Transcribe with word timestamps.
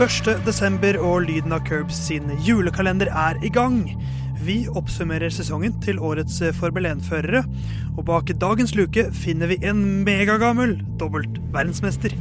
1. 0.00 0.38
desember 0.46 0.96
og 0.96 1.26
Lyden 1.26 1.52
av 1.52 1.60
Curbs 1.68 1.98
sin 2.06 2.30
julekalender 2.40 3.10
er 3.12 3.36
i 3.44 3.50
gang. 3.52 3.82
Vi 4.40 4.62
oppsummerer 4.72 5.28
sesongen 5.28 5.74
til 5.84 6.00
årets 6.00 6.38
Formel 6.56 6.88
1-førere. 6.88 7.42
Og 7.98 8.06
bak 8.08 8.32
dagens 8.40 8.72
luke 8.78 9.10
finner 9.12 9.52
vi 9.52 9.58
en 9.60 9.82
megagammel 10.06 10.78
dobbelt 10.96 11.36
verdensmester. 11.52 12.16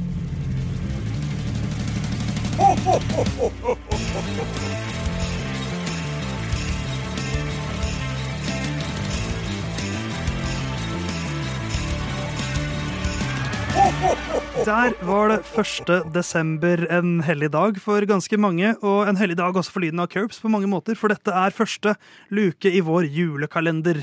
Der 14.66 14.91
var 15.08 15.30
det 15.31 15.38
1. 15.55 15.90
desember 16.12 16.81
en 16.91 17.22
hellig 17.23 17.48
dag 17.54 17.77
for 17.80 18.04
ganske 18.04 18.36
mange, 18.36 18.73
og 18.84 19.08
en 19.08 19.16
hellig 19.16 19.38
dag 19.40 19.55
også 19.55 19.72
for 19.72 19.85
lyden 19.85 20.02
av 20.04 20.09
Curbs 20.12 20.41
på 20.43 20.51
mange 20.51 20.68
måter, 20.68 20.98
for 20.99 21.13
dette 21.13 21.32
er 21.32 21.55
første 21.55 21.93
luke 22.34 22.68
i 22.68 22.82
vår 22.84 23.07
julekalender, 23.07 24.01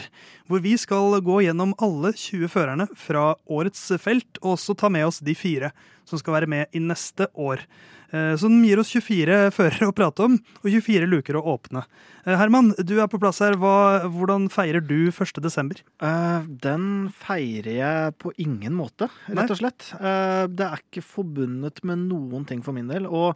hvor 0.49 0.63
vi 0.65 0.73
skal 0.81 1.19
gå 1.21 1.43
gjennom 1.45 1.75
alle 1.83 2.15
20 2.17 2.49
førerne 2.55 2.89
fra 2.97 3.35
årets 3.53 3.85
felt, 4.01 4.41
og 4.41 4.55
også 4.55 4.79
ta 4.81 4.89
med 4.89 5.05
oss 5.11 5.21
de 5.21 5.37
fire 5.37 5.75
som 6.09 6.23
skal 6.23 6.39
være 6.39 6.51
med 6.51 6.73
i 6.73 6.81
neste 6.81 7.29
år. 7.35 7.67
Eh, 8.13 8.35
Så 8.39 8.49
den 8.51 8.63
gir 8.67 8.79
oss 8.83 8.93
24 8.95 9.51
førere 9.57 9.89
å 9.91 9.95
prate 9.97 10.27
om, 10.27 10.37
og 10.63 10.69
24 10.71 11.09
luker 11.11 11.39
å 11.39 11.45
åpne. 11.57 11.85
Eh, 12.25 12.37
Herman, 12.39 12.73
du 12.79 12.97
er 13.01 13.11
på 13.11 13.21
plass 13.23 13.41
her. 13.45 13.59
Hva, 13.61 14.07
hvordan 14.13 14.49
feirer 14.53 14.85
du 14.85 15.11
1. 15.11 15.41
desember? 15.45 15.83
Eh, 16.01 16.47
den 16.67 17.09
feirer 17.17 17.73
jeg 17.81 18.17
på 18.23 18.33
ingen 18.43 18.77
måte, 18.79 19.11
rett 19.29 19.53
og 19.53 19.61
slett. 19.61 19.91
Det 19.97 20.67
er 20.71 20.83
ikke 20.83 21.05
forbundet 21.05 21.83
med 21.87 22.07
noen 22.07 22.47
ting 22.49 22.63
for 22.65 22.77
min 22.77 22.89
del. 22.91 23.07
Og 23.07 23.35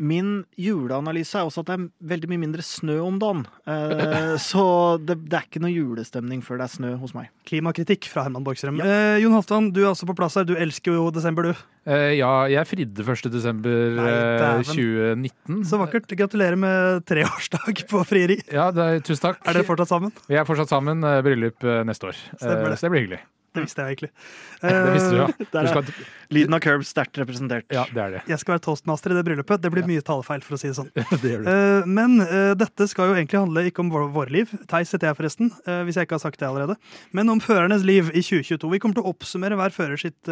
min 0.00 0.28
juleanalyse 0.56 1.36
er 1.36 1.44
også 1.44 1.60
at 1.60 1.68
det 1.68 1.74
er 1.76 1.82
veldig 2.14 2.28
mye 2.32 2.40
mindre 2.40 2.62
snø 2.64 2.94
om 3.04 3.18
dagen. 3.20 3.42
Eh, 3.68 4.34
så 4.50 4.62
det, 5.04 5.18
det 5.28 5.36
er 5.36 5.44
ikke 5.44 5.60
noe 5.60 5.72
julestemning 5.74 6.40
før 6.46 6.62
det 6.62 6.66
er 6.68 6.72
snø 6.74 6.92
hos 7.02 7.12
meg. 7.16 7.28
Klimakritikk 7.50 8.08
fra 8.08 8.24
Herman 8.24 8.46
Borgstrøm. 8.46 8.80
Eh, 8.80 9.18
Jon 9.20 9.34
Halvdan, 9.36 9.68
du 9.76 9.82
er 9.84 9.90
også 9.92 10.08
på 10.08 10.16
plass 10.18 10.38
her. 10.40 10.46
Du 10.48 10.54
elsker 10.56 10.96
jo 10.96 11.10
desember, 11.12 11.50
du. 11.50 11.64
Eh, 11.90 12.14
ja, 12.18 12.30
jeg 12.52 12.68
fridde 12.70 13.04
1. 13.04 13.28
desember 13.34 13.98
Nei, 14.00 14.08
eh, 14.08 14.62
2019. 14.70 15.60
Så 15.68 15.80
vakkert. 15.80 16.08
Gratulerer 16.20 16.56
med 16.60 17.04
treårsdag 17.08 17.84
på 17.90 18.04
frieri. 18.08 18.38
Ja, 18.52 18.70
det 18.74 18.86
er, 18.86 19.04
tusen 19.04 19.26
takk. 19.28 19.42
Er 19.44 19.58
dere 19.60 19.68
fortsatt 19.68 19.92
sammen? 19.92 20.16
Vi 20.30 20.40
er 20.40 20.48
fortsatt 20.48 20.72
sammen. 20.72 21.04
eh, 21.04 21.20
Bryllup 21.26 21.64
eh, 21.68 21.82
neste 21.88 22.08
år. 22.10 22.18
Stemmer 22.40 22.64
Eh, 22.66 22.72
det. 22.72 22.80
Så 22.80 22.88
det 22.88 22.92
blir 22.96 23.04
hyggelig. 23.04 23.20
Det 23.54 23.64
visste 23.64 23.82
jeg 23.82 23.96
egentlig. 23.96 24.10
Det 24.62 24.92
visste 24.94 25.10
du, 25.10 25.16
ja. 25.18 25.26
Eh, 25.26 25.46
Du 25.50 25.68
skal, 25.72 25.88
lyden 26.30 26.54
av 26.54 26.60
curb 26.62 26.84
sterkt 26.86 27.18
representert. 27.18 27.64
ja, 27.74 27.82
det 27.90 28.02
er 28.04 28.12
det. 28.14 28.20
Jeg 28.30 28.38
skal 28.42 28.54
være 28.54 28.62
toastmaster 28.68 29.10
i 29.10 29.16
det 29.18 29.24
bryllupet. 29.26 29.60
Det 29.64 29.72
blir 29.74 29.88
mye 29.88 30.04
talefeil, 30.06 30.44
for 30.46 30.54
å 30.54 30.60
si 30.60 30.68
det 30.70 30.76
sånn. 30.78 30.90
det 31.22 31.32
gjør 31.32 31.42
du. 31.42 31.50
Eh, 31.50 31.88
Men 31.90 32.14
eh, 32.22 32.52
dette 32.60 32.86
skal 32.92 33.10
jo 33.10 33.16
egentlig 33.18 33.40
handle 33.42 33.64
ikke 33.70 33.82
om 33.82 33.90
vår- 33.90 34.06
våre 34.14 34.30
liv, 34.36 34.52
Theis 34.70 34.94
heter 34.94 35.10
jeg 35.10 35.18
forresten, 35.18 35.50
hvis 35.88 35.98
jeg 35.98 36.06
ikke 36.06 36.18
har 36.18 36.22
sagt 36.22 36.38
det 36.42 36.46
allerede, 36.48 36.76
men 37.16 37.28
om 37.34 37.42
førernes 37.42 37.82
liv 37.86 38.12
i 38.14 38.22
2022. 38.22 38.70
Vi 38.76 38.78
kommer 38.82 38.98
til 39.00 39.04
å 39.06 39.10
oppsummere 39.14 39.58
hver 39.58 39.74
fører 39.74 39.98
sitt, 40.00 40.30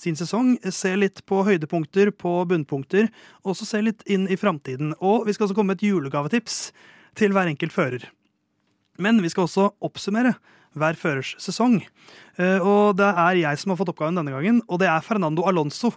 sin 0.00 0.16
sesong, 0.16 0.54
se 0.72 0.94
litt 0.96 1.20
på 1.28 1.42
høydepunkter, 1.46 2.10
på 2.16 2.32
bunnpunkter, 2.48 3.10
og 3.44 3.52
også 3.52 3.68
se 3.68 3.82
litt 3.84 4.04
inn 4.10 4.24
i 4.32 4.38
framtiden. 4.40 4.94
Og 5.04 5.26
vi 5.28 5.36
skal 5.36 5.48
også 5.50 5.56
komme 5.58 5.74
med 5.74 5.82
et 5.82 5.88
julegavetips 5.90 6.58
til 7.20 7.36
hver 7.36 7.50
enkelt 7.52 7.74
fører. 7.76 8.08
Men 9.02 9.18
vi 9.22 9.28
skal 9.32 9.48
også 9.48 9.68
oppsummere 9.84 10.36
hver 10.74 10.98
førers 10.98 11.34
sesong. 11.42 11.80
Eh, 12.38 12.58
Og 12.58 12.96
det 12.98 13.08
er 13.14 13.40
jeg 13.44 13.58
som 13.62 13.70
har 13.74 13.80
fått 13.80 13.94
oppgaven 13.94 14.18
denne 14.20 14.34
gangen, 14.34 14.62
og 14.68 14.80
det 14.82 14.88
er 14.90 15.00
Fernando 15.06 15.46
Alonso 15.48 15.94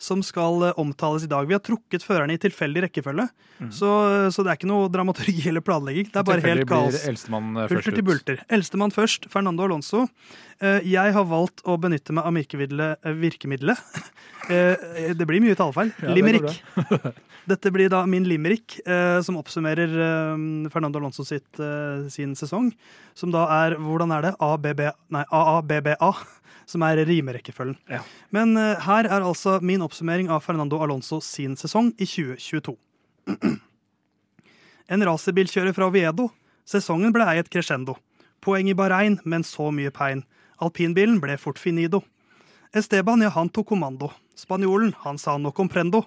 som 0.00 0.22
skal 0.24 0.62
eh, 0.70 0.76
omtales 0.80 1.26
i 1.26 1.28
dag. 1.28 1.44
Vi 1.46 1.52
har 1.52 1.60
trukket 1.60 2.00
førerne 2.06 2.32
i 2.32 2.40
tilfeldig 2.40 2.86
rekkefølge, 2.86 3.26
så, 3.68 3.90
så 4.32 4.40
det 4.40 4.48
er 4.54 4.56
ikke 4.56 4.70
noe 4.70 4.86
dramaturgi 4.88 5.42
eller 5.50 5.60
planlegging. 5.60 6.06
Det 6.08 6.16
er 6.22 6.24
bare 6.24 6.40
helt 6.46 6.64
kaos. 6.70 7.02
eldstemann 7.10 7.50
eh, 7.60 7.66
først 7.68 7.74
Hulter 7.90 7.98
til 7.98 8.06
bulter. 8.08 8.40
Eldstemann 8.48 8.94
først, 8.96 9.28
Fernando 9.28 9.66
Alonso. 9.66 10.06
Eh, 10.60 10.82
Jeg 10.92 11.14
har 11.16 11.24
valgt 11.24 11.62
å 11.64 11.76
benytte 11.80 12.12
meg 12.12 12.26
av 12.26 12.34
virkemiddelet, 12.36 13.78
eh. 13.80 14.06
Eh, 14.50 15.12
Det 15.14 15.26
blir 15.28 15.38
mye 15.44 15.54
tallfeil. 15.54 15.92
Ja, 16.02 16.08
det 16.08 16.14
Limerick. 16.16 16.62
Dette 17.50 17.70
blir 17.70 17.88
da 17.90 18.00
min 18.06 18.24
limerick, 18.28 18.76
som 19.24 19.36
oppsummerer 19.40 19.88
Fernando 20.70 20.98
Alonso 21.00 21.24
sitt, 21.24 21.56
sin 22.12 22.34
sesong. 22.36 22.68
Som 23.14 23.30
da 23.32 23.44
er 23.64 23.76
Hvordan 23.80 24.12
er 24.14 24.26
det? 24.26 24.32
ABB, 24.42 24.82
nei, 25.14 25.22
AABBA. 25.30 26.10
Som 26.70 26.84
er 26.86 27.00
rimerekkefølgen. 27.08 27.78
Ja. 27.90 28.02
Men 28.30 28.54
her 28.58 29.08
er 29.08 29.24
altså 29.26 29.56
min 29.62 29.82
oppsummering 29.82 30.28
av 30.30 30.44
Fernando 30.44 30.78
Alonso 30.82 31.18
sin 31.24 31.56
sesong 31.58 31.90
i 31.98 32.06
2022. 32.06 32.76
En 34.90 35.04
racerbilkjører 35.06 35.74
fra 35.74 35.86
Oviedo. 35.90 36.28
Sesongen 36.66 37.14
ble 37.14 37.26
ei 37.30 37.40
et 37.42 37.50
crescendo. 37.50 37.96
Poeng 38.42 38.68
i 38.70 38.74
Bahrain, 38.74 39.18
men 39.24 39.42
så 39.46 39.70
mye 39.74 39.90
pein. 39.94 40.24
Alpinbilen 40.60 41.20
ble 41.22 41.36
fort 41.40 41.58
finido. 41.58 42.02
Esteban, 42.76 43.22
ja, 43.24 43.30
han 43.34 43.48
tok 43.48 43.66
kommando. 43.72 44.12
Spanjolen, 44.36 44.94
han 45.04 45.18
sa 45.18 45.38
no 45.38 45.52
comprendo. 45.52 46.04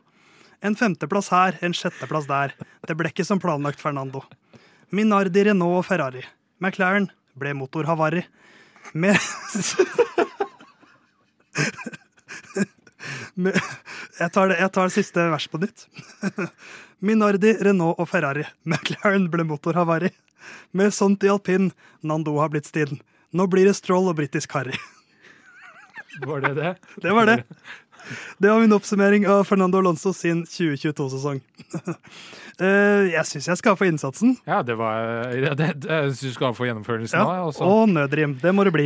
En 0.61 0.75
femteplass 0.79 1.29
her, 1.33 1.57
en 1.61 1.73
sjetteplass 1.75 2.27
der. 2.29 2.53
Det 2.87 2.95
ble 2.95 3.09
ikke 3.11 3.25
som 3.27 3.39
planlagt, 3.41 3.81
Fernando. 3.81 4.23
Minardi, 4.93 5.43
Renault 5.49 5.81
og 5.81 5.85
Ferrari. 5.89 6.23
McLaren 6.61 7.09
ble 7.35 7.53
motorhavari. 7.57 8.23
Med 8.93 9.17
jeg, 13.35 14.29
tar 14.31 14.51
det, 14.51 14.59
jeg 14.61 14.71
tar 14.75 14.93
siste 14.93 15.19
vers 15.33 15.47
på 15.49 15.57
nytt. 15.63 15.87
Minardi, 17.03 17.57
Renault 17.65 17.99
og 17.99 18.07
Ferrari. 18.11 18.45
McLaren 18.63 19.27
ble 19.33 19.43
motorhavari. 19.49 20.13
Med 20.71 20.93
sånt 20.93 21.23
i 21.25 21.31
alpin, 21.31 21.71
Nando 22.05 22.37
har 22.39 22.49
blitt 22.53 22.69
stille. 22.69 23.01
Nå 23.33 23.47
blir 23.49 23.65
det 23.69 23.77
Stroll 23.77 24.09
og 24.11 24.17
britisk 24.19 24.53
Harry. 24.57 24.77
Var 26.27 26.43
det 26.43 26.53
det? 26.59 26.75
Det 27.01 27.13
var 27.15 27.25
det. 27.25 27.39
Det 28.37 28.49
var 28.51 28.59
min 28.61 28.73
oppsummering 28.75 29.23
av 29.31 29.47
Fernando 29.47 29.79
Alonso 29.79 30.13
sin 30.13 30.45
2022-sesong. 30.45 31.41
Eh, 32.61 33.07
jeg 33.09 33.25
syns 33.25 33.47
jeg 33.49 33.57
skal 33.57 33.73
få 33.73 33.87
innsatsen. 33.89 34.35
Ja, 34.45 34.59
det 34.61 34.75
var 34.77 35.25
det, 35.33 35.55
det, 35.57 35.87
Jeg 35.89 36.11
syns 36.11 36.19
du 36.21 36.35
skal 36.35 36.51
få 36.53 36.67
gjennomførelsen 36.67 37.17
Ja, 37.17 37.23
nå. 37.25 37.47
altså. 37.47 37.65
og 37.65 37.89
nødrim. 37.89 38.35
Det 38.43 38.51
må 38.53 38.61
det 38.67 38.73
bli. 38.75 38.85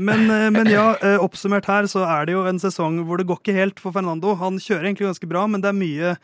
Men, 0.00 0.22
eh, 0.32 0.46
men 0.48 0.70
ja, 0.72 0.86
eh, 1.04 1.18
oppsummert 1.20 1.68
her 1.68 1.84
så 1.92 2.06
er 2.08 2.24
det 2.24 2.32
jo 2.32 2.46
en 2.48 2.62
sesong 2.62 3.02
hvor 3.04 3.20
det 3.20 3.26
går 3.28 3.42
ikke 3.42 3.56
helt 3.58 3.82
for 3.84 3.92
Fernando. 3.92 4.32
Han 4.40 4.56
kjører 4.56 4.88
egentlig 4.88 5.10
ganske 5.10 5.28
bra, 5.28 5.44
men 5.44 5.60
det 5.60 5.68
er 5.68 5.76
mye, 5.76 6.14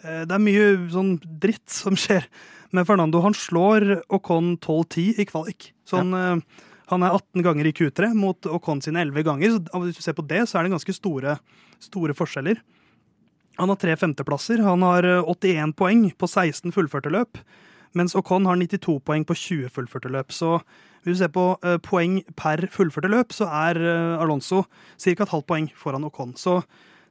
det 0.00 0.32
er 0.38 0.42
mye 0.46 0.64
sånn 0.96 1.12
dritt 1.44 1.68
som 1.76 2.00
skjer 2.00 2.24
med 2.72 2.88
Fernando. 2.88 3.20
Han 3.20 3.36
slår 3.36 4.00
Ocon 4.08 4.54
12-10 4.56 5.20
i 5.20 5.28
kvalik. 5.28 5.70
Sånn, 5.88 6.14
eh, 6.16 6.64
Han 6.90 7.06
er 7.06 7.14
18 7.14 7.44
ganger 7.46 7.68
i 7.70 7.72
Q3 7.76 8.10
mot 8.18 8.46
Ocon 8.50 8.82
sine 8.82 9.04
11 9.04 9.26
ganger. 9.28 9.56
Så 9.56 9.82
hvis 9.84 9.98
du 9.98 10.04
ser 10.04 10.16
på 10.18 10.26
det, 10.26 10.42
så 10.50 10.58
er 10.58 10.66
det 10.66 10.74
ganske 10.74 10.94
store, 10.96 11.38
store 11.82 12.16
forskjeller. 12.18 12.60
Han 13.60 13.70
har 13.70 13.78
tre 13.78 13.96
femteplasser. 13.98 14.62
Han 14.64 14.82
har 14.86 15.06
eh, 15.06 15.26
81 15.26 15.74
poeng 15.78 16.06
på 16.18 16.28
16 16.30 16.74
fullførte 16.74 17.12
løp. 17.12 17.38
Mens 17.98 18.14
Ocon 18.18 18.46
har 18.46 18.58
92 18.58 19.00
poeng 19.06 19.26
på 19.26 19.36
20 19.38 19.72
fullførte 19.74 20.10
løp. 20.10 20.34
Så 20.34 20.58
hvis 21.04 21.16
du 21.16 21.22
ser 21.22 21.32
på 21.34 21.52
eh, 21.66 21.78
poeng 21.82 22.20
per 22.38 22.66
fullførte 22.72 23.10
løp, 23.10 23.34
så 23.34 23.48
er 23.50 23.80
eh, 23.80 24.22
Alonso 24.22 24.64
ca. 24.98 25.14
et 25.14 25.34
halvt 25.34 25.48
poeng 25.50 25.70
foran 25.78 26.06
Ocon. 26.06 26.34
Så 26.38 26.60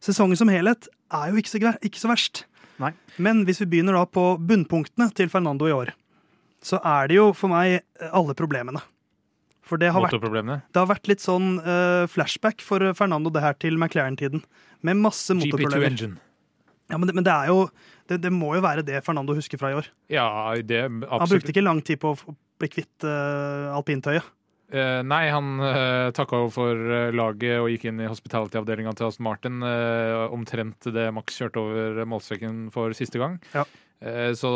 sesongen 0.04 0.40
som 0.40 0.52
helhet 0.52 0.88
er 1.12 1.32
jo 1.32 1.42
ikke 1.42 1.52
så, 1.52 1.74
ikke 1.86 2.02
så 2.02 2.12
verst. 2.12 2.44
Nei. 2.80 2.94
Men 3.20 3.44
hvis 3.48 3.60
vi 3.64 3.72
begynner 3.74 3.98
da 3.98 4.06
på 4.08 4.38
bunnpunktene 4.40 5.10
til 5.16 5.32
Fernando 5.32 5.68
i 5.68 5.76
år, 5.76 5.92
så 6.64 6.80
er 6.84 7.10
det 7.12 7.20
jo 7.20 7.32
for 7.36 7.52
meg 7.52 7.80
eh, 7.80 8.10
alle 8.12 8.36
problemene. 8.38 8.84
For 9.70 9.82
det 9.82 9.92
har 9.94 10.02
vært 10.02 10.18
det 10.20 10.80
har 10.80 10.90
vært 10.90 11.10
litt 11.12 11.22
sånn 11.24 11.60
uh, 11.62 12.08
flashback 12.10 12.64
for 12.66 12.84
Fernando 12.98 13.32
det 13.34 13.44
her 13.44 13.58
til 13.62 13.78
McLaren-tiden. 13.78 14.42
Med 14.86 14.98
masse 14.98 15.36
motorproblemer. 15.38 15.86
GP2 15.86 15.94
engine. 15.94 16.20
Ja, 16.90 16.98
men 16.98 17.06
det, 17.06 17.14
men 17.20 17.26
det 17.28 17.34
er 17.36 17.52
jo 17.52 17.68
det, 18.10 18.18
det 18.24 18.32
må 18.34 18.56
jo 18.58 18.64
være 18.66 18.82
det 18.86 19.04
Fernando 19.06 19.36
husker 19.38 19.62
fra 19.62 19.70
i 19.70 19.78
år. 19.78 19.90
Ja, 20.10 20.26
det 20.58 20.82
absolutt. 20.88 21.14
Han 21.22 21.32
brukte 21.36 21.54
ikke 21.54 21.66
lang 21.66 21.82
tid 21.86 22.02
på 22.02 22.16
å 22.16 22.36
bli 22.60 22.70
kvitt 22.74 23.06
uh, 23.06 23.70
alpintøyet. 23.78 24.26
Uh, 24.70 25.02
nei, 25.06 25.24
han 25.34 25.62
uh, 25.62 26.10
takka 26.14 26.44
for 26.54 26.78
uh, 26.78 27.10
laget 27.14 27.62
og 27.62 27.70
gikk 27.74 27.88
inn 27.90 28.02
i 28.02 28.10
hospitality-avdelinga 28.10 28.94
til 28.98 29.08
Aston 29.08 29.26
Martin. 29.26 29.62
Uh, 29.66 30.26
omtrent 30.34 30.90
det 30.94 31.08
Max 31.14 31.38
kjørte 31.38 31.62
over 31.62 32.02
målstreken 32.10 32.68
for 32.74 32.98
siste 32.98 33.22
gang. 33.22 33.38
Ja. 33.54 33.66
Eh, 34.00 34.32
så 34.38 34.50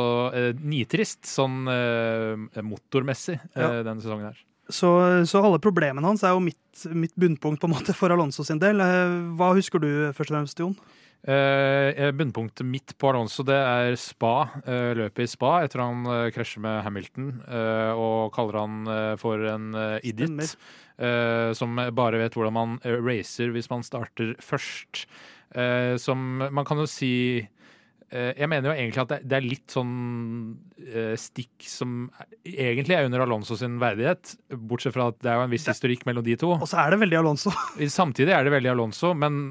nitrist 0.63 1.27
sånn 1.27 1.67
eh, 1.67 2.61
motormessig 2.63 3.35
eh, 3.35 3.59
Ja. 3.59 3.83
denne 3.83 3.99
sesongen 3.99 4.29
her. 4.29 4.37
Så, 4.73 4.89
så 5.29 5.43
alle 5.43 5.61
problemene 5.61 6.07
hans 6.07 6.23
er 6.25 6.33
jo 6.33 6.41
mitt, 6.41 6.85
mitt 6.89 7.13
bunnpunkt 7.19 7.61
på 7.61 7.69
en 7.69 7.75
måte 7.75 7.93
for 7.97 8.13
Alonso 8.13 8.45
sin 8.47 8.61
del. 8.61 8.81
Eh, 8.81 9.15
hva 9.37 9.53
husker 9.53 9.81
du 9.83 9.89
først 10.17 10.33
og 10.33 10.37
fremst, 10.39 10.61
Jon? 10.63 10.75
Eh, 11.23 12.09
bunnpunktet 12.11 12.67
mitt 12.67 12.91
på 12.99 13.13
Alonso 13.13 13.45
det 13.47 13.55
er 13.55 13.93
Spa, 13.95 14.49
eh, 14.65 14.91
løpet 14.99 15.23
i 15.23 15.29
Spa, 15.31 15.53
etter 15.63 15.79
han 15.79 16.01
eh, 16.03 16.31
krasjer 16.35 16.65
med 16.65 16.81
Hamilton 16.83 17.29
eh, 17.47 17.91
og 17.95 18.33
kaller 18.35 18.59
han 18.59 18.81
eh, 18.91 19.13
for 19.21 19.45
en 19.53 19.69
eh, 19.77 19.99
idiot. 20.09 20.57
eh, 20.97 21.53
som 21.55 21.79
bare 21.95 22.19
vet 22.19 22.35
hvordan 22.35 22.57
man 22.57 22.75
eh, 22.83 22.97
racer 22.99 23.53
hvis 23.55 23.71
man 23.71 23.87
starter 23.87 24.35
først. 24.43 25.05
Eh, 25.55 25.95
som 26.01 26.41
man 26.43 26.65
kan 26.65 26.81
jo 26.81 26.89
si 26.89 27.13
eh, 27.39 27.47
jeg 28.13 28.49
mener 28.51 28.69
jo 28.69 28.75
egentlig 28.75 29.01
at 29.03 29.11
det, 29.13 29.19
det 29.25 29.37
er 29.37 29.45
litt 29.45 29.73
sånn 29.73 29.93
eh, 30.83 31.15
stikk 31.19 31.65
som 31.65 32.05
egentlig 32.43 32.97
er 32.97 33.07
under 33.07 33.25
Alonso 33.25 33.57
sin 33.57 33.79
verdighet. 33.81 34.35
Bortsett 34.53 34.95
fra 34.95 35.09
at 35.11 35.17
det 35.23 35.31
er 35.31 35.39
jo 35.39 35.47
en 35.47 35.53
viss 35.53 35.67
historikk 35.71 36.05
mellom 36.09 36.25
de 36.25 36.37
to. 36.39 36.53
Og 36.59 36.69
så 36.69 36.83
er 36.83 36.93
det 36.93 37.01
veldig 37.05 37.21
Alonso. 37.23 37.53
Samtidig 37.99 38.35
er 38.35 38.45
det 38.45 38.53
veldig 38.53 38.73
Alonso, 38.75 39.13
men 39.17 39.43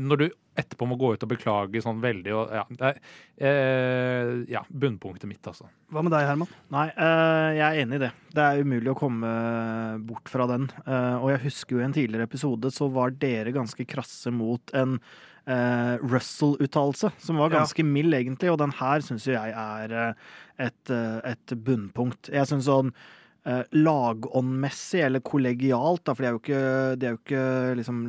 når 0.00 0.22
du 0.22 0.28
etterpå 0.56 0.88
må 0.88 0.96
gå 0.98 1.12
ut 1.14 1.24
og 1.24 1.30
beklage 1.30 1.82
sånn 1.84 2.00
veldig 2.02 2.32
og, 2.34 2.54
ja, 2.56 2.64
det 2.78 2.88
er 2.88 2.98
eh, 3.36 4.32
ja, 4.52 4.62
bunnpunktet 4.68 5.28
mitt, 5.28 5.42
altså. 5.46 5.68
Hva 5.92 6.02
med 6.04 6.14
deg, 6.14 6.26
Herman? 6.30 6.50
Nei, 6.74 6.86
eh, 6.90 7.50
jeg 7.58 7.66
er 7.66 7.80
enig 7.84 7.98
i 7.98 8.04
det. 8.06 8.10
Det 8.36 8.46
er 8.46 8.64
umulig 8.64 8.92
å 8.92 8.98
komme 8.98 9.30
bort 10.08 10.32
fra 10.32 10.48
den. 10.50 10.68
Eh, 10.86 11.16
og 11.20 11.30
jeg 11.34 11.44
husker 11.46 11.76
jo 11.76 11.82
i 11.82 11.86
en 11.86 11.96
tidligere 11.96 12.28
episode 12.28 12.72
så 12.74 12.88
var 12.92 13.14
dere 13.20 13.54
ganske 13.54 13.88
krasse 13.88 14.32
mot 14.34 14.74
en 14.76 14.98
eh, 15.46 15.94
Russell-uttalelse, 16.02 17.10
som 17.18 17.36
var 17.36 17.50
ganske 17.50 17.82
ja. 17.82 17.88
mild, 17.88 18.14
egentlig. 18.14 18.50
Og 18.52 18.58
den 18.62 18.74
her 18.80 19.04
syns 19.04 19.28
jo 19.28 19.36
jeg 19.36 19.52
er 19.52 19.94
eh, 19.94 20.32
et, 20.68 20.90
eh, 20.90 21.20
et 21.32 21.54
bunnpunkt. 21.66 22.30
Jeg 22.34 22.48
syns 22.50 22.66
sånn 22.68 22.92
eh, 23.46 23.62
lagåndmessig 23.76 25.04
eller 25.06 25.24
kollegialt, 25.26 26.04
da, 26.06 26.16
for 26.16 26.24
de 26.24 26.30
er 26.30 26.36
jo 26.36 26.42
ikke, 26.42 26.64
de 26.96 27.08
er 27.08 27.14
jo 27.14 27.22
ikke 27.22 27.46
liksom, 27.82 28.02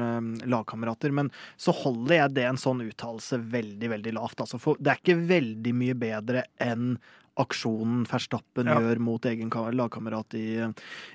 lagkamerater. 0.50 1.13
Men 1.16 1.31
så 1.60 1.75
holder 1.84 2.22
jeg 2.22 2.36
det 2.39 2.50
en 2.50 2.62
sånn 2.62 2.84
uttalelse 2.88 3.42
veldig, 3.54 3.94
veldig 3.98 4.18
lavt. 4.18 4.44
Altså, 4.45 4.62
for 4.62 4.81
det 4.81 4.94
er 4.94 5.04
ikke 5.04 5.22
veldig 5.30 5.78
mye 5.78 6.01
bedre 6.07 6.48
enn 6.63 6.98
aksjonen 7.42 8.04
Verstappen 8.10 8.69
ja. 8.69 8.78
gjør 8.81 9.01
mot 9.04 9.25
egen 9.30 9.51
lagkamerat 9.51 10.38
i, 10.38 10.48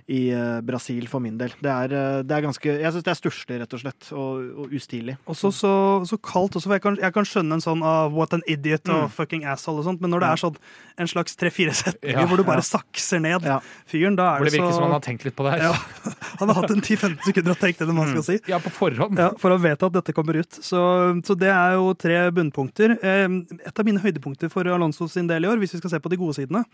i, 0.06 0.20
eh, 0.30 0.60
Brasil, 0.64 1.06
for 1.10 1.22
min 1.24 1.38
del. 1.40 1.54
Det 1.62 1.70
er, 1.72 1.94
eh, 1.96 2.18
det 2.26 2.36
er 2.36 2.44
ganske 2.46 2.68
Jeg 2.68 2.94
syns 2.94 3.06
det 3.06 3.12
er 3.12 3.18
stusslig, 3.18 3.58
rett 3.62 3.76
og 3.76 3.82
slett, 3.82 4.10
og, 4.12 4.46
og 4.62 4.76
ustilig. 4.76 5.16
Og 5.26 5.38
så, 5.38 5.52
så, 5.54 5.72
så, 6.08 6.18
kaldt 6.22 6.58
også, 6.58 6.68
for 6.68 6.78
jeg 6.78 6.84
kan, 6.84 6.98
jeg 7.02 7.16
kan, 7.16 7.28
skjønne 7.32 7.58
en 7.58 7.64
sånn 7.64 7.82
uh, 7.84 8.06
what 8.12 8.34
an 8.36 8.44
idiot 8.50 8.86
og 8.90 9.06
mm. 9.06 9.14
fucking 9.16 9.46
asshole 9.48 9.82
og 9.82 9.88
sånt, 9.88 10.02
men 10.02 10.12
når 10.12 10.24
det 10.24 10.30
er 10.30 10.42
sånn 10.42 10.60
en 11.02 11.10
slags 11.10 11.38
tre-fire 11.38 11.74
setninger 11.76 12.20
ja, 12.20 12.26
hvor 12.28 12.40
du 12.40 12.44
bare 12.46 12.62
ja. 12.62 12.68
sakser 12.68 13.22
ned 13.22 13.46
fyren, 13.88 14.18
da 14.18 14.34
er 14.36 14.44
det 14.44 14.52
så 14.52 14.52
Hvor 14.52 14.52
det 14.52 14.56
virker 14.58 14.76
som 14.76 14.86
han 14.86 14.96
har 14.96 15.04
tenkt 15.04 15.26
litt 15.26 15.36
på 15.38 15.46
det 15.46 15.54
her. 15.56 15.66
Ja. 15.70 15.72
Han 16.42 16.50
har 16.50 16.58
hatt 16.62 16.72
en 16.72 16.80
10-15 16.80 17.26
sekunder 17.26 17.54
og 17.54 17.60
tenkt 17.60 17.82
det 17.82 17.94
man 17.94 18.08
skal 18.08 18.22
mm. 18.22 18.26
si. 18.26 18.36
Ja, 18.50 18.58
på 18.62 18.72
forhånd. 18.74 19.20
Ja, 19.20 19.28
for 19.38 19.54
å 19.54 19.58
vite 19.62 19.86
at 19.86 19.94
dette 19.94 20.14
kommer 20.16 20.38
ut. 20.40 20.56
Så, 20.64 20.80
så 21.26 21.36
det 21.38 21.50
er 21.52 21.76
jo 21.76 21.92
tre 21.98 22.16
bunnpunkter. 22.34 22.96
Eh, 22.98 23.36
et 23.68 23.78
av 23.78 23.86
mine 23.86 24.02
høydepunkter 24.02 24.50
for 24.52 24.66
Alonso 24.72 25.06
sin 25.12 25.28
del 25.30 25.46
i 25.46 25.50
år, 25.50 25.60
hvis 25.62 25.76
vi 25.76 25.82
skal 25.82 25.94
se 25.94 26.00
på 26.02 26.11
de 26.12 26.20
gode 26.20 26.36
sidene, 26.38 26.64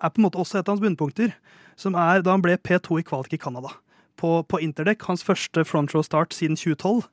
er 0.00 0.12
på 0.12 0.20
en 0.20 0.26
måte 0.28 0.40
også 0.40 0.60
et 0.60 0.66
av 0.66 0.74
hans 0.74 0.84
bunnpunkter, 0.84 1.34
som 1.76 1.96
er 2.00 2.24
da 2.24 2.34
han 2.34 2.44
ble 2.44 2.56
P2 2.58 3.00
i 3.00 3.06
kvalik 3.06 3.36
i 3.36 3.40
Canada. 3.40 3.74
På, 4.16 4.40
på 4.48 4.62
interdekk, 4.64 5.04
hans 5.10 5.24
første 5.26 5.64
front 5.68 5.92
row 5.92 6.04
start 6.04 6.32
siden 6.32 6.56
2012. 6.56 7.04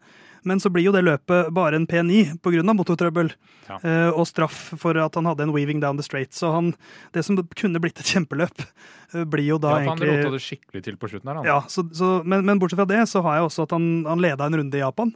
Men 0.43 0.59
så 0.59 0.69
blir 0.69 0.87
jo 0.87 0.93
det 0.93 1.03
løpet 1.05 1.51
bare 1.55 1.77
en 1.79 1.87
P9 1.87 2.37
pga. 2.43 2.63
motortrøbbel 2.75 3.31
ja. 3.69 3.77
eh, 3.79 4.09
og 4.11 4.27
straff 4.27 4.73
for 4.79 4.97
at 4.99 5.15
han 5.15 5.27
hadde 5.29 5.47
en 5.47 5.53
weaving 5.55 5.79
down 5.83 5.99
the 5.99 6.03
straight. 6.03 6.33
Så 6.35 6.51
han, 6.51 6.73
det 7.15 7.23
som 7.23 7.39
kunne 7.55 7.79
blitt 7.83 8.01
et 8.01 8.11
kjempeløp, 8.11 8.65
eh, 9.13 9.23
blir 9.23 9.47
jo 9.53 9.59
da 9.63 9.77
ja, 9.77 9.85
egentlig 9.87 10.11
Han 10.11 10.19
rota 10.19 10.35
det 10.35 10.43
skikkelig 10.43 10.83
til 10.83 10.99
på 10.99 11.11
slutten 11.11 11.31
her. 11.31 11.39
Han. 11.39 11.47
Ja, 11.47 11.61
så, 11.71 11.85
så, 11.95 12.17
men, 12.27 12.43
men, 12.47 12.59
bortsett 12.59 12.81
fra 12.81 12.89
det 12.91 13.05
så 13.11 13.23
har 13.23 13.39
jeg 13.39 13.47
også 13.47 13.67
at 13.69 13.77
han, 13.77 13.87
han 14.09 14.23
leda 14.23 14.49
en 14.49 14.59
runde 14.59 14.79
i 14.79 14.83
Japan. 14.83 15.15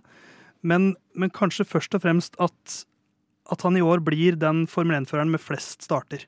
Men, 0.68 0.94
men 1.14 1.34
kanskje 1.36 1.68
først 1.68 2.00
og 2.00 2.06
fremst 2.08 2.40
at, 2.44 2.80
at 3.52 3.68
han 3.68 3.78
i 3.78 3.84
år 3.84 4.04
blir 4.08 4.40
den 4.40 4.64
Formel 4.72 5.02
1-føreren 5.02 5.36
med 5.36 5.44
flest 5.44 5.84
starter 5.90 6.24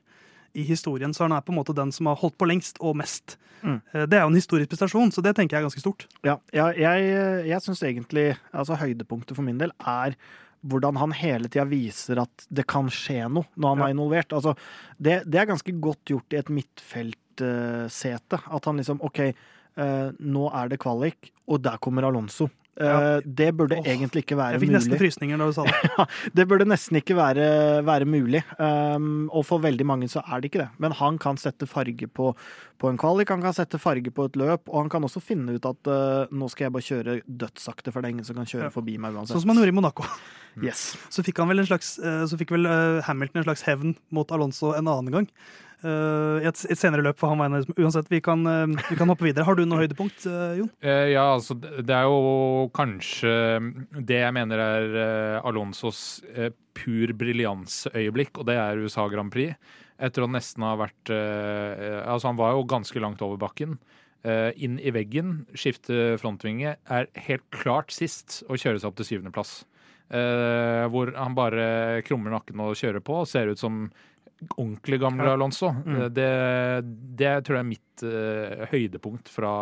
i 0.52 0.64
historien. 0.66 1.14
Så 1.14 1.24
han 1.24 1.34
er 1.36 1.44
på 1.44 1.54
en 1.54 1.60
måte 1.60 1.76
den 1.76 1.92
som 1.94 2.10
har 2.10 2.18
holdt 2.20 2.38
på 2.40 2.48
lengst 2.48 2.80
og 2.80 2.98
mest. 3.00 3.36
Mm. 3.62 3.80
Eh, 3.92 4.04
det 4.08 4.18
er 4.18 4.24
jo 4.24 4.32
en 4.32 4.38
historisk 4.38 4.72
prestasjon, 4.72 5.12
så 5.14 5.24
det 5.24 5.34
tenker 5.38 5.56
jeg 5.56 5.64
er 5.64 5.68
ganske 5.68 5.82
stort. 5.82 6.06
Ja, 6.26 6.38
jeg, 6.54 6.78
jeg, 6.80 7.10
jeg 7.50 7.64
syns 7.64 7.82
egentlig 7.86 8.28
altså 8.50 8.78
høydepunktet 8.80 9.36
for 9.38 9.46
min 9.46 9.60
del 9.60 9.74
er 9.78 10.16
hvordan 10.60 10.98
han 11.00 11.14
hele 11.16 11.48
tida 11.48 11.64
viser 11.68 12.20
at 12.20 12.44
det 12.52 12.66
kan 12.68 12.90
skje 12.92 13.24
noe 13.32 13.48
når 13.56 13.72
han 13.72 13.80
ja. 13.80 13.86
er 13.86 13.94
involvert. 13.94 14.34
Altså, 14.36 14.54
det, 14.98 15.22
det, 15.26 15.40
er 15.40 15.48
ganske 15.48 15.74
godt 15.80 16.12
gjort 16.12 16.36
i 16.36 16.40
et 16.40 16.52
midtfeltsete. 16.52 18.40
Uh, 18.40 18.54
at 18.56 18.68
han 18.68 18.80
liksom 18.80 19.00
OK, 19.06 19.22
uh, 19.80 20.08
nå 20.20 20.48
er 20.60 20.72
det 20.72 20.80
kvalik, 20.82 21.32
og 21.48 21.62
der 21.64 21.80
kommer 21.82 22.08
Alonso. 22.08 22.50
Ja. 22.78 23.16
Eh, 23.16 23.22
det 23.24 23.50
burde 23.58 23.76
oh, 23.80 23.86
egentlig 23.88 24.22
ikke 24.24 24.36
være 24.38 24.54
mulig. 24.54 24.60
Jeg 24.60 24.62
fikk 24.62 24.74
nesten 24.76 25.00
frysninger 25.00 25.40
da 25.40 25.48
du 25.50 25.54
sa 25.56 25.66
det. 25.66 26.06
det 26.38 26.46
burde 26.48 26.66
nesten 26.68 27.00
ikke 27.00 27.16
være, 27.18 27.46
være 27.86 28.08
mulig. 28.08 28.42
Um, 28.56 29.28
og 29.28 29.44
for 29.48 29.62
veldig 29.64 29.86
mange 29.88 30.08
så 30.12 30.22
er 30.22 30.40
det 30.40 30.50
ikke 30.50 30.62
det. 30.62 30.68
Men 30.82 30.94
han 30.96 31.18
kan 31.20 31.40
sette 31.40 31.68
farge 31.70 32.08
på, 32.08 32.32
på, 32.80 32.90
en 32.90 33.00
kvalik, 33.00 33.32
han 33.34 33.44
kan 33.44 33.56
sette 33.56 33.80
farge 33.82 34.14
på 34.14 34.28
et 34.30 34.38
løp, 34.40 34.68
og 34.68 34.84
han 34.84 34.92
kan 34.92 35.06
også 35.06 35.22
finne 35.24 35.58
ut 35.58 35.70
at 35.70 35.90
uh, 35.92 36.30
nå 36.32 36.50
skal 36.52 36.68
jeg 36.68 36.76
bare 36.76 36.88
kjøre 36.88 37.16
dødssakte, 37.26 37.92
for 37.92 38.00
det 38.00 38.10
er 38.10 38.16
ingen 38.16 38.28
som 38.28 38.38
kan 38.38 38.48
kjøre 38.48 38.70
ja. 38.70 38.74
forbi 38.74 38.96
meg 39.02 39.16
uansett. 39.16 39.34
Sånn 39.34 39.44
som 39.44 39.54
han 39.54 39.62
gjorde 39.62 39.74
i 39.74 39.80
Monaco. 39.80 40.06
Yes. 40.64 40.92
Så 41.12 41.24
fikk 41.26 41.42
han 41.42 41.50
vel 41.50 41.62
en 41.62 41.68
slags, 41.68 41.96
uh, 42.02 42.22
så 42.30 42.38
fikk 42.40 42.54
vel 42.56 42.70
Hamilton 43.06 43.42
en 43.42 43.50
slags 43.50 43.66
hevn 43.68 43.98
mot 44.14 44.32
Alonso 44.34 44.72
en 44.76 44.88
annen 44.88 45.20
gang. 45.20 45.28
Uh, 45.80 46.42
et, 46.44 46.58
et, 46.68 46.76
senere 46.76 47.04
løp 47.04 47.18
for 47.20 47.32
han 47.32 47.40
vegne. 47.40 47.62
Uansett, 47.80 48.08
vi 48.12 48.20
kan, 48.24 48.42
uh, 48.44 48.66
vi 48.90 48.98
kan, 48.98 49.08
hoppe 49.08 49.24
videre. 49.24 49.46
Har 49.48 49.56
du 49.56 49.62
noe 49.64 49.80
høydepunkt, 49.80 50.26
uh, 50.28 50.52
Jon? 50.58 50.70
ja, 50.84 51.24
altså 51.32 51.56
det 51.56 51.94
er 51.94 52.08
jo 52.08 52.68
kanskje 52.76 53.32
det 53.96 54.20
jeg 54.20 54.34
mener 54.36 54.60
er 54.64 54.98
Alonsos 55.46 56.20
pur 56.76 57.14
briljansøyeblikk, 57.16 58.40
og 58.40 58.50
det 58.50 58.58
er 58.60 58.82
USA 58.84 59.06
Grand 59.12 59.32
Prix. 59.32 59.56
Etter 60.00 60.24
å 60.24 60.30
nesten 60.32 60.64
ha 60.64 60.76
vært 60.80 61.10
Altså, 61.12 62.30
han 62.30 62.38
var 62.38 62.54
jo 62.56 62.68
ganske 62.68 63.02
langt 63.02 63.20
over 63.24 63.40
bakken. 63.40 63.76
inn 64.56 64.78
i 64.80 64.92
veggen, 64.92 65.44
skifte 65.52 66.16
frontvinge, 66.20 66.76
er 66.88 67.10
helt 67.26 67.44
klart 67.52 67.92
sist 67.92 68.42
å 68.48 68.56
kjøre 68.56 68.80
seg 68.80 68.88
opp 68.88 69.00
til 69.00 69.10
syvendeplass. 69.10 69.60
Uh, 70.10 70.90
hvor 70.90 71.12
han 71.14 71.36
bare 71.38 72.02
krummer 72.02 72.32
nakken 72.34 72.58
og 72.64 72.74
kjører 72.74 73.02
på. 73.04 73.20
Ser 73.30 73.52
ut 73.52 73.60
som 73.60 73.84
ordentlig 74.56 75.00
gamle 75.00 75.30
Alonso. 75.32 75.72
Mm. 75.84 75.96
Eh, 75.96 76.10
det, 76.16 76.28
det, 77.18 77.32
tror 77.46 77.60
jeg 77.60 77.64
er 77.64 77.70
mitt 77.70 78.04
uh, 78.04 78.68
høydepunkt 78.72 79.32
fra 79.32 79.54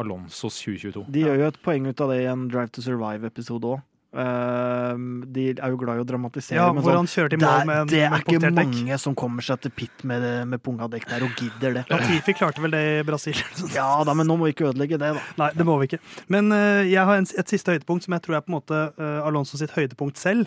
Alonsos 0.00 0.60
2022. 0.64 1.08
De 1.14 1.26
gjør 1.26 1.42
jo 1.42 1.50
et 1.52 1.58
poeng 1.64 1.90
ut 1.90 2.04
av 2.04 2.14
det 2.14 2.22
i 2.24 2.30
en 2.30 2.46
Drive 2.50 2.72
to 2.74 2.84
Survive-episode 2.84 3.74
òg. 3.74 3.82
Uh, 4.14 4.94
de 5.34 5.48
er 5.56 5.72
jo 5.72 5.78
glad 5.80 5.98
i 5.98 6.02
å 6.04 6.06
dramatisere. 6.06 6.54
Ja, 6.60 6.68
hvor 6.70 6.84
sånn, 6.86 7.00
han 7.00 7.08
kjørte 7.10 7.34
i 7.34 7.40
mål 7.42 7.64
med, 7.66 7.88
Det 7.90 8.02
er 8.06 8.22
ikke 8.22 8.52
mange 8.54 8.98
som 9.02 9.16
kommer 9.18 9.42
seg 9.42 9.64
til 9.64 9.72
pit 9.74 10.04
med, 10.06 10.22
med 10.46 10.62
punga 10.62 10.86
dekk 10.92 11.08
der 11.10 11.24
og 11.26 11.34
gidder 11.34 11.80
det. 11.80 11.82
Latifi 11.90 12.36
klarte 12.38 12.62
vel 12.62 12.76
det 12.76 12.82
i 13.00 13.02
Brasil. 13.06 13.40
ja 13.74 13.88
da, 14.06 14.14
men 14.14 14.30
nå 14.30 14.38
må 14.38 14.46
vi 14.46 14.54
ikke 14.54 14.68
ødelegge 14.70 15.00
det, 15.02 15.10
da. 15.18 15.24
Nei, 15.42 15.50
det 15.58 15.66
må 15.66 15.80
vi 15.82 15.90
ikke. 15.90 16.00
Men 16.30 16.54
uh, 16.54 16.84
jeg 16.86 17.02
har 17.02 17.18
en, 17.18 17.26
et 17.26 17.56
siste 17.56 17.74
høydepunkt 17.74 18.06
som 18.06 18.14
jeg 18.14 18.26
tror 18.26 18.38
er 18.38 18.46
på 18.46 18.54
en 18.54 18.58
måte 18.60 18.84
uh, 18.94 19.26
Alonso 19.26 19.58
sitt 19.58 19.74
høydepunkt 19.74 20.22
selv. 20.22 20.46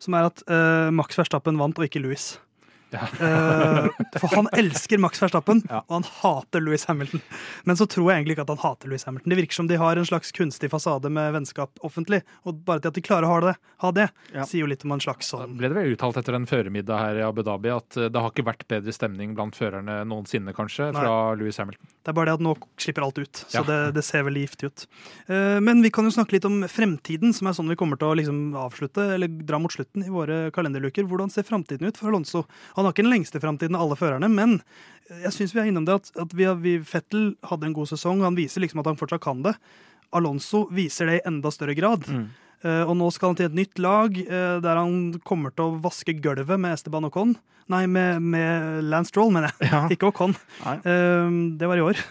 Som 0.00 0.14
er 0.16 0.30
at 0.30 0.40
Max 0.96 1.18
Verstappen 1.18 1.58
vant, 1.60 1.76
og 1.76 1.84
ikke 1.84 2.00
Louis. 2.00 2.30
Ja. 2.90 3.06
uh, 3.20 3.88
for 4.18 4.34
han 4.34 4.48
elsker 4.56 5.00
Max 5.02 5.22
Verstappen, 5.22 5.62
ja. 5.68 5.82
og 5.86 5.96
han 6.00 6.06
hater 6.20 6.64
Louis 6.64 6.84
Hamilton. 6.88 7.22
Men 7.68 7.78
så 7.78 7.86
tror 7.90 8.10
jeg 8.10 8.20
egentlig 8.20 8.38
ikke 8.38 8.46
at 8.48 8.54
han 8.54 8.62
hater 8.64 8.90
Louis 8.90 9.04
Hamilton. 9.06 9.30
Det 9.32 9.40
virker 9.40 9.60
som 9.60 9.70
de 9.70 9.78
har 9.80 10.00
en 10.00 10.08
slags 10.08 10.32
kunstig 10.36 10.70
fasade 10.72 11.10
med 11.12 11.32
vennskap 11.36 11.78
offentlig. 11.86 12.22
Og 12.48 12.62
bare 12.66 12.82
til 12.82 12.92
at 12.92 12.98
de 12.98 13.04
klarer 13.04 13.28
å 13.28 13.32
ha 13.34 13.40
det, 13.44 13.54
ha 13.84 13.92
det 13.96 14.08
ja. 14.34 14.44
sier 14.46 14.64
jo 14.64 14.70
litt 14.70 14.84
om 14.86 14.94
en 14.96 15.02
slags 15.02 15.30
sånn 15.30 15.56
Ble 15.58 15.70
det 15.70 15.76
vel 15.76 15.94
uttalt 15.94 16.18
etter 16.20 16.36
en 16.36 16.46
føremiddag 16.48 17.00
her 17.00 17.20
i 17.20 17.24
Abu 17.24 17.42
Dhabi 17.46 17.72
at 17.72 17.98
eh, 17.98 18.10
det 18.12 18.22
har 18.22 18.32
ikke 18.32 18.46
vært 18.48 18.66
bedre 18.70 18.94
stemning 18.94 19.34
blant 19.36 19.56
førerne 19.56 20.00
noensinne, 20.08 20.54
kanskje, 20.56 20.90
fra 20.96 21.06
Nei. 21.06 21.40
Louis 21.40 21.58
Hamilton? 21.60 21.90
Det 22.00 22.12
er 22.12 22.16
bare 22.16 22.30
det 22.30 22.38
at 22.38 22.44
nå 22.44 22.54
slipper 22.80 23.06
alt 23.06 23.20
ut, 23.20 23.42
så 23.52 23.62
det, 23.66 23.78
det, 23.96 24.04
ser 24.06 24.24
veldig 24.26 24.44
giftig 24.46 24.70
ut. 24.70 24.86
Uh, 25.28 25.58
men 25.62 25.82
vi 25.84 25.92
kan 25.94 26.06
jo 26.06 26.14
snakke 26.14 26.36
litt 26.36 26.48
om 26.48 26.62
fremtiden, 26.70 27.34
som 27.36 27.50
er 27.50 27.56
sånn 27.56 27.70
vi 27.70 27.78
kommer 27.80 28.00
til 28.00 28.10
å 28.10 28.16
liksom 28.18 28.40
avslutte, 28.58 29.04
eller 29.16 29.30
dra 29.46 29.60
mot 29.62 29.72
slutten 29.72 30.06
i 30.06 30.12
våre 30.12 30.40
kalenderluker. 30.54 31.06
Hvordan 31.10 31.32
ser 31.32 31.46
fremtiden 31.48 31.90
ut 31.90 32.00
for 32.00 32.10
Alonso? 32.10 32.44
Han 32.80 32.88
har 32.88 32.96
ikke 32.96 33.04
den 33.04 33.12
lengste 33.12 33.42
framtiden 33.42 33.76
av 33.76 33.84
alle 33.84 33.98
førerne, 34.00 34.30
men 34.32 34.58
jeg 35.10 35.34
syns 35.34 35.54
vi 35.54 35.62
er 35.62 35.70
innom 35.70 35.86
det 35.88 35.96
at, 36.00 36.10
at 36.22 36.34
vi, 36.36 36.46
vi, 36.62 36.74
Fettel 36.86 37.32
hadde 37.50 37.68
en 37.68 37.76
god 37.76 37.90
sesong. 37.90 38.22
Han 38.24 38.38
viser 38.38 38.62
liksom 38.62 38.82
at 38.82 38.90
han 38.90 38.98
fortsatt 38.98 39.22
kan 39.24 39.42
det. 39.44 39.56
Alonso 40.16 40.64
viser 40.74 41.10
det 41.10 41.18
i 41.18 41.24
enda 41.30 41.52
større 41.54 41.74
grad. 41.78 42.06
Mm. 42.08 42.28
Uh, 42.60 42.84
og 42.84 42.94
nå 43.00 43.08
skal 43.14 43.32
han 43.32 43.38
til 43.38 43.48
et 43.48 43.56
nytt 43.56 43.80
lag 43.80 44.16
uh, 44.20 44.58
der 44.60 44.76
han 44.76 45.14
kommer 45.26 45.54
til 45.54 45.70
å 45.70 45.78
vaske 45.80 46.14
gulvet 46.20 46.60
med 46.60 46.76
Esteban 46.76 47.08
Ocon. 47.08 47.34
Nei, 47.70 47.84
med, 47.90 48.20
med 48.20 48.82
Lance 48.90 49.12
Stroll, 49.12 49.30
mener 49.34 49.54
jeg. 49.54 49.70
Ja. 49.70 49.84
Ikke 49.94 50.10
Ocon. 50.10 50.36
Uh, 50.60 51.56
det 51.58 51.70
var 51.70 51.80
i 51.80 51.86
år. 51.86 52.02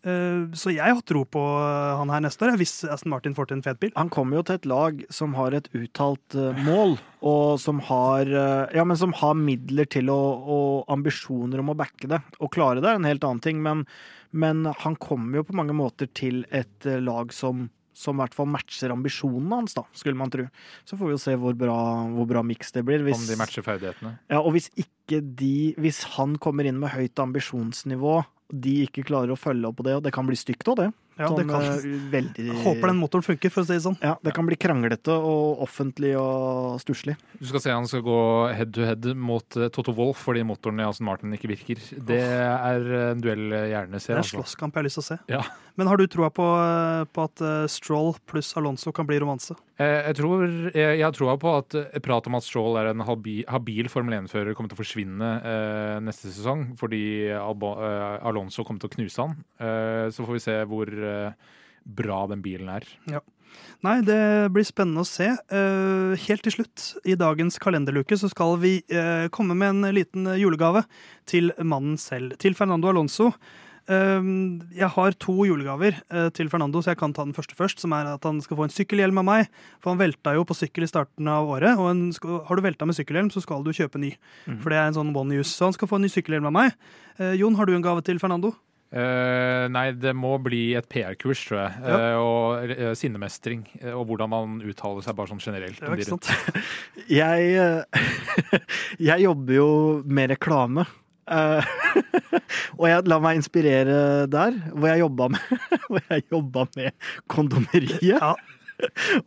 Eh, 0.00 0.48
så 0.56 0.72
jeg 0.72 0.96
har 0.96 1.02
tro 1.04 1.26
på 1.28 1.40
eh, 1.60 1.96
han 1.98 2.12
her 2.12 2.22
neste 2.24 2.46
år, 2.46 2.56
hvis 2.60 2.78
Aston 2.88 3.12
Martin 3.12 3.34
får 3.36 3.50
til 3.50 3.58
en 3.58 3.64
fet 3.64 3.80
bil. 3.82 3.92
Han 3.98 4.12
kommer 4.12 4.38
jo 4.38 4.44
til 4.48 4.60
et 4.60 4.68
lag 4.70 5.02
som 5.12 5.34
har 5.36 5.56
et 5.56 5.68
uttalt 5.76 6.36
eh, 6.38 6.62
mål, 6.64 6.96
og 7.20 7.58
som 7.60 7.82
har, 7.90 8.30
ja, 8.72 8.84
men 8.86 8.96
som 8.96 9.12
har 9.18 9.34
midler 9.36 9.88
til 9.90 10.08
å, 10.12 10.20
og 10.40 10.92
ambisjoner 10.92 11.60
om 11.60 11.74
å 11.74 11.76
backe 11.76 12.08
det. 12.08 12.22
Å 12.40 12.48
klare 12.52 12.80
det 12.80 12.88
er 12.88 13.00
en 13.02 13.10
helt 13.10 13.26
annen 13.28 13.44
ting, 13.44 13.60
men, 13.64 13.84
men 14.32 14.64
han 14.84 14.96
kommer 14.96 15.42
jo 15.42 15.50
på 15.50 15.58
mange 15.58 15.76
måter 15.76 16.08
til 16.16 16.46
et 16.48 16.88
lag 17.04 17.34
som 17.36 17.68
som 18.00 18.16
i 18.16 18.22
hvert 18.22 18.32
fall 18.32 18.46
matcher 18.48 18.94
ambisjonene 18.94 19.58
hans, 19.58 19.74
da, 19.76 19.82
skulle 19.92 20.16
man 20.16 20.30
tro. 20.32 20.46
Så 20.88 20.96
får 20.96 21.10
vi 21.10 21.12
jo 21.12 21.20
se 21.20 21.34
hvor 21.36 21.56
bra, 21.58 21.76
hvor 22.14 22.28
bra 22.30 22.40
miks 22.46 22.72
det 22.72 22.80
blir. 22.88 23.02
Hvis, 23.04 23.18
Om 23.18 23.26
de 23.28 23.36
matcher 23.36 23.66
ferdighetene. 23.66 24.14
Ja, 24.30 24.40
og 24.40 24.54
hvis 24.56 24.70
ikke 24.72 25.18
de 25.20 25.74
Hvis 25.82 26.04
han 26.14 26.36
kommer 26.40 26.64
inn 26.64 26.78
med 26.80 26.94
høyt 26.94 27.18
ambisjonsnivå 27.20 28.20
de 28.52 28.82
ikke 28.86 29.04
klarer 29.06 29.30
å 29.34 29.38
følge 29.38 29.68
opp 29.68 29.76
på 29.80 29.86
det, 29.86 29.94
og 29.98 30.02
det 30.02 30.12
kan 30.12 30.26
bli 30.28 30.36
stygt 30.38 30.66
òg, 30.68 30.76
det. 30.84 30.90
Ja, 31.20 31.28
det 31.36 31.42
Sånn, 31.44 31.50
kan. 31.50 31.62
eh, 31.68 32.04
veldig 32.14 32.44
Håper 32.64 32.88
den 32.88 32.96
motoren 32.96 33.22
funker, 33.26 33.50
for 33.52 33.60
å 33.60 33.66
si 33.68 33.74
det 33.74 33.82
sånn. 33.84 33.96
Ja, 34.00 34.14
det 34.24 34.32
kan 34.32 34.46
bli 34.48 34.56
kranglete 34.56 35.12
og 35.12 35.60
offentlig 35.60 36.14
og 36.16 36.78
stusslig. 36.80 37.16
Du 37.38 37.44
skal 37.50 37.60
se 37.60 37.74
han 37.74 37.84
skal 37.90 38.00
gå 38.06 38.16
head 38.56 38.72
to 38.72 38.86
head 38.88 39.04
mot 39.20 39.44
eh, 39.60 39.68
Toto 39.68 39.92
Wolff 39.92 40.22
fordi 40.24 40.40
motoren 40.48 40.80
i 40.80 40.86
Aston 40.88 41.04
Martin 41.10 41.34
ikke 41.36 41.50
virker. 41.52 41.76
Det 42.08 42.22
er 42.24 42.88
en 43.10 43.20
duell 43.20 43.50
jeg 43.52 43.68
gjerne 43.74 44.00
Det 44.00 44.14
er 44.14 44.22
en 44.22 44.30
slåsskamp 44.30 44.72
jeg 44.72 44.80
har 44.80 44.88
lyst 44.88 44.96
til 44.96 45.04
å 45.04 45.08
se. 45.10 45.18
Ja. 45.28 45.42
Men 45.76 45.92
har 45.92 46.00
du 46.00 46.06
troa 46.08 46.30
på, 46.32 46.46
eh, 46.64 47.04
på 47.12 47.28
at 47.28 47.44
Stroll 47.68 48.14
pluss 48.26 48.54
Alonso 48.56 48.90
kan 48.96 49.04
bli 49.06 49.20
romanse? 49.20 49.58
Eh, 49.80 50.10
Jeg, 50.10 50.16
tror, 50.18 50.44
jeg, 50.74 50.98
jeg 50.98 51.04
har 51.06 51.14
troa 51.16 51.36
på 51.40 51.54
at 51.56 51.76
eh, 51.78 52.00
prat 52.04 52.26
om 52.28 52.36
at 52.36 52.44
Stroll 52.44 52.76
er 52.80 52.90
en 52.92 53.04
habil, 53.06 53.42
habil 53.48 53.88
Formel 53.92 54.18
1-fører, 54.18 54.52
kommer 54.58 54.72
til 54.72 54.76
å 54.78 54.82
forsvinne 54.82 55.30
eh, 55.40 55.96
neste 56.04 56.28
sesong. 56.34 56.66
Fordi 56.80 57.02
Albo, 57.38 57.74
eh, 57.80 58.18
Alonso 58.28 58.66
kommer 58.66 58.82
til 58.84 58.90
å 58.92 58.96
knuse 58.98 59.24
han. 59.24 59.36
Eh, 59.56 60.06
så 60.12 60.26
får 60.26 60.36
vi 60.36 60.44
se 60.44 60.56
hvor 60.68 60.92
eh, 60.92 61.52
bra 62.00 62.24
den 62.30 62.42
bilen 62.44 62.68
er. 62.76 62.84
Nei, 63.82 63.96
det 64.06 64.20
blir 64.54 64.66
spennende 64.68 65.02
å 65.02 65.08
se. 65.08 65.30
Eh, 65.32 66.12
helt 66.28 66.44
til 66.46 66.54
slutt, 66.58 66.84
i 67.08 67.16
dagens 67.18 67.56
kalenderluke, 67.62 68.18
så 68.20 68.28
skal 68.30 68.58
vi 68.62 68.76
eh, 68.92 69.26
komme 69.34 69.56
med 69.58 69.72
en 69.72 69.96
liten 69.96 70.28
julegave 70.38 70.84
til 71.30 71.50
mannen 71.64 71.96
selv. 71.98 72.36
Til 72.42 72.54
Fernando 72.58 72.92
Alonso. 72.92 73.32
Eh, 73.88 74.28
jeg 74.76 74.90
har 74.94 75.16
to 75.22 75.34
julegaver 75.48 75.96
eh, 75.96 76.28
til 76.36 76.50
Fernando, 76.52 76.82
så 76.82 76.92
jeg 76.92 77.00
kan 77.00 77.14
ta 77.16 77.26
den 77.26 77.36
første 77.36 77.56
først. 77.58 77.82
Som 77.82 77.94
er 77.96 78.12
at 78.12 78.24
han 78.28 78.40
skal 78.44 78.58
få 78.58 78.68
en 78.68 78.74
sykkelhjelm 78.74 79.22
av 79.22 79.28
meg. 79.28 79.52
For 79.80 79.94
han 79.94 80.02
velta 80.02 80.34
jo 80.36 80.46
på 80.48 80.58
sykkel 80.58 80.86
i 80.86 80.90
starten 80.90 81.30
av 81.30 81.50
året. 81.50 81.80
Og 81.80 81.90
en, 81.92 82.08
har 82.48 82.56
du 82.56 82.66
velta 82.66 82.88
med 82.88 82.98
sykkelhjelm, 82.98 83.30
så 83.34 83.44
skal 83.44 83.64
du 83.66 83.72
kjøpe 83.76 84.02
ny. 84.02 84.14
For 84.60 84.72
det 84.72 84.80
er 84.80 84.90
en 84.90 84.98
sånn 85.00 85.14
one 85.16 85.40
use. 85.40 85.54
Så 85.54 85.70
han 85.70 85.76
skal 85.76 85.90
få 85.90 86.00
en 86.00 86.06
ny 86.06 86.12
sykkelhjelm 86.12 86.50
av 86.50 86.56
meg. 86.56 86.74
Eh, 87.18 87.38
Jon, 87.40 87.56
har 87.58 87.68
du 87.68 87.76
en 87.76 87.86
gave 87.86 88.04
til 88.06 88.20
Fernando? 88.22 88.54
Uh, 88.90 89.70
nei, 89.70 89.92
det 89.94 90.10
må 90.18 90.32
bli 90.42 90.72
et 90.74 90.86
PR-kurs, 90.90 91.44
tror 91.46 91.60
jeg. 91.60 91.82
Ja. 91.86 91.98
Uh, 92.00 92.16
og 92.18 92.72
uh, 92.74 92.88
sinnemestring. 92.98 93.62
og 93.92 94.02
hvordan 94.08 94.32
man 94.32 94.56
uttaler 94.66 95.04
seg 95.06 95.14
bare 95.14 95.30
sånn 95.30 95.42
generelt. 95.44 95.78
Det 95.78 95.92
var 95.92 96.02
ikke 96.02 96.16
sant? 96.16 96.30
Jeg, 97.20 97.84
jeg 99.10 99.24
jobber 99.24 99.54
jo 99.56 99.70
med 100.06 100.30
reklame. 100.34 100.84
Eh, 101.30 101.74
og 102.78 102.86
jeg 102.90 103.10
la 103.10 103.18
meg 103.22 103.40
inspirere 103.40 103.98
der, 104.30 104.56
hvor 104.74 104.90
jeg 104.90 105.04
jobba 105.04 105.28
med, 105.34 105.60
hvor 105.90 106.06
jeg 106.08 106.26
jobba 106.32 106.66
med 106.76 107.12
kondomeriet. 107.30 108.00
Ja. 108.04 108.34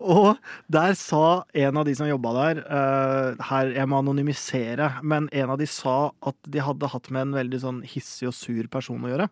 Og 0.01 0.39
der 0.73 0.95
sa 0.97 1.43
en 1.53 1.77
av 1.77 1.85
de 1.85 1.93
som 1.93 2.07
jobba 2.09 2.31
der 2.39 2.61
uh, 2.63 3.43
Her, 3.51 3.69
jeg 3.75 3.85
må 3.85 3.99
anonymisere, 4.01 4.87
men 5.05 5.27
en 5.29 5.53
av 5.53 5.59
de 5.61 5.67
sa 5.69 6.09
at 6.25 6.49
de 6.49 6.63
hadde 6.65 6.89
hatt 6.89 7.11
med 7.13 7.27
en 7.27 7.37
veldig 7.37 7.59
sånn 7.61 7.83
hissig 7.85 8.31
og 8.31 8.33
sur 8.33 8.69
person 8.73 9.05
å 9.05 9.13
gjøre. 9.13 9.29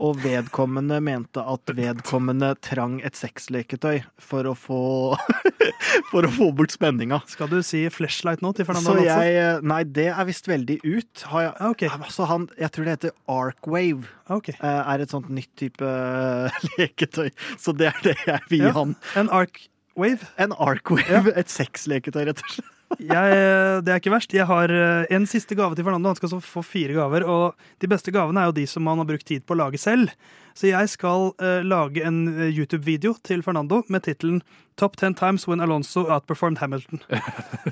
Og 0.00 0.16
vedkommende 0.22 0.96
mente 1.04 1.42
at 1.44 1.72
vedkommende 1.76 2.54
trang 2.64 3.00
et 3.04 3.14
sexleketøy 3.18 4.00
for 4.18 4.48
å 4.50 4.54
få 4.56 4.78
For 6.10 6.26
å 6.26 6.30
få 6.32 6.48
bort 6.56 6.72
spenninga. 6.74 7.20
Skal 7.30 7.50
du 7.52 7.58
si 7.62 7.84
flashlight 7.92 8.40
nå 8.42 8.50
til 8.56 8.66
Fernando 8.66 8.94
Alonso? 8.96 9.20
jeg 9.22 9.62
Nei, 9.68 9.82
det 9.84 10.08
er 10.10 10.26
visst 10.26 10.48
veldig 10.50 10.78
ut. 10.82 11.22
Har 11.30 11.44
jeg, 11.44 11.52
okay. 11.68 11.92
altså 11.92 12.26
han, 12.30 12.48
jeg 12.58 12.72
tror 12.74 12.88
det 12.88 12.96
heter 12.96 13.14
Arcwave. 13.30 14.08
Okay. 14.32 14.56
eh, 14.58 14.82
Er 14.94 15.04
et 15.04 15.12
sånt 15.14 15.30
nytt 15.30 15.52
type 15.60 15.86
eh, 15.86 16.58
leketøy. 16.80 17.30
Så 17.60 17.76
det 17.78 17.92
er 17.92 18.00
det 18.08 18.16
jeg 18.26 18.40
vil 18.50 18.64
gi 18.64 18.70
Ja. 18.72 18.74
han. 18.80 18.96
En 19.22 19.30
Arc 19.30 19.68
Wave? 19.98 20.24
En 20.40 20.54
Arcwave. 20.56 21.30
Et 21.36 21.52
sexleketøy, 21.52 22.24
rett 22.32 22.40
og 22.42 22.54
slett. 22.56 22.70
Jeg, 23.02 23.82
det 23.84 23.92
er 23.92 24.00
ikke 24.00 24.14
verst. 24.14 24.34
Jeg 24.36 24.46
har 24.48 24.72
eh, 24.72 25.10
en 25.14 25.26
siste 25.28 25.56
gave 25.58 25.76
til 25.76 25.86
Fernando. 25.86 26.12
Han 26.12 26.18
skal 26.18 26.32
så 26.34 26.40
få 26.42 26.62
fire 26.66 26.96
gaver. 26.96 27.26
Og 27.26 27.58
de 27.82 27.90
beste 27.90 28.14
gavene 28.14 28.42
er 28.42 28.50
jo 28.50 28.56
de 28.60 28.66
som 28.70 28.86
han 28.90 29.02
har 29.02 29.08
brukt 29.08 29.26
tid 29.28 29.44
på 29.46 29.56
å 29.56 29.60
lage 29.64 29.80
selv. 29.82 30.14
Så 30.58 30.68
jeg 30.68 30.90
skal 30.92 31.30
uh, 31.40 31.62
lage 31.64 32.02
en 32.04 32.26
eh, 32.34 32.50
YouTube-video 32.52 33.14
til 33.24 33.42
Fernando 33.44 33.82
med 33.88 34.04
tittelen 34.04 34.42
'Top 34.76 34.96
10 34.96 35.14
times 35.16 35.46
when 35.48 35.60
Alonso 35.60 36.04
outperformed 36.08 36.58
Hamilton'. 36.60 37.00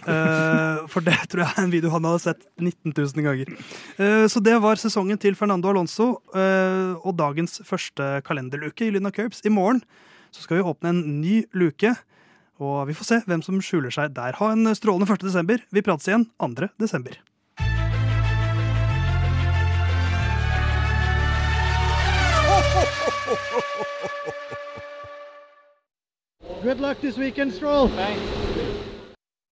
uh, 0.09 0.87
for 0.93 1.01
det 1.05 1.17
tror 1.29 1.45
jeg 1.45 1.53
er 1.57 1.65
en 1.65 1.73
video 1.73 1.91
han 1.91 2.05
hadde 2.05 2.25
sett 2.25 2.45
19 2.61 2.93
000 2.97 3.25
ganger. 3.25 3.53
Uh, 4.01 4.27
så 4.29 4.41
det 4.41 4.57
var 4.63 4.81
sesongen 4.81 5.19
til 5.21 5.37
Fernando 5.37 5.69
Alonso 5.69 6.21
eh, 6.35 6.93
og 7.05 7.17
dagens 7.17 7.61
første 7.65 8.21
kalenderluke 8.25 8.87
i 8.87 8.93
Lyna 8.95 9.11
Curbs. 9.11 9.45
I 9.45 9.53
morgen 9.53 9.83
så 10.31 10.45
skal 10.45 10.61
vi 10.61 10.69
åpne 10.69 10.93
en 10.93 11.21
ny 11.21 11.45
luke. 11.53 11.95
Og 12.61 12.87
vi 12.91 12.95
får 12.97 13.09
se 13.09 13.19
hvem 13.27 13.43
som 13.43 13.61
skjuler 13.65 13.93
seg 13.95 14.13
der. 14.17 14.37
Ha 14.37 14.53
en 14.53 14.69
strålende 14.77 15.09
1. 15.09 15.25
desember. 15.25 15.65
Vi 15.73 15.85
prates 15.85 16.09
igjen 16.11 16.29
2. 16.39 16.69
desember. 16.81 17.17
Good 26.63 26.81
luck 26.81 27.01
this 27.01 27.17
weekend, 27.17 27.55
Stroll. 27.55 27.89
Thanks. 27.89 28.40